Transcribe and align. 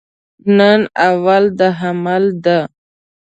نن 0.57 0.81
اول 1.09 1.43
د 1.59 1.61
حمل 1.79 2.23
ده 2.45 2.59